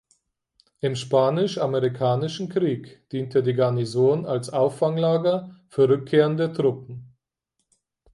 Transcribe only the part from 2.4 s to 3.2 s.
Krieg